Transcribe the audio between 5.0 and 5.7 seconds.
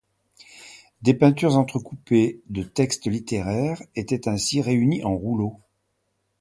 en rouleaux.